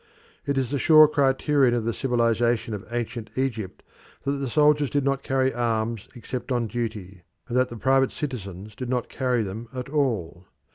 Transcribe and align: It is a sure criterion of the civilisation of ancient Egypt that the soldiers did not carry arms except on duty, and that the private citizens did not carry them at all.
It 0.47 0.57
is 0.57 0.73
a 0.73 0.79
sure 0.79 1.07
criterion 1.07 1.75
of 1.75 1.85
the 1.85 1.93
civilisation 1.93 2.73
of 2.73 2.83
ancient 2.89 3.29
Egypt 3.35 3.83
that 4.23 4.31
the 4.31 4.49
soldiers 4.49 4.89
did 4.89 5.03
not 5.05 5.21
carry 5.21 5.53
arms 5.53 6.09
except 6.15 6.51
on 6.51 6.65
duty, 6.65 7.21
and 7.47 7.55
that 7.55 7.69
the 7.69 7.77
private 7.77 8.09
citizens 8.11 8.73
did 8.73 8.89
not 8.89 9.09
carry 9.09 9.43
them 9.43 9.67
at 9.75 9.89
all. 9.89 10.45